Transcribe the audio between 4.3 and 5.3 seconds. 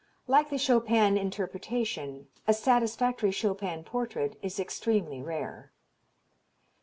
is extremely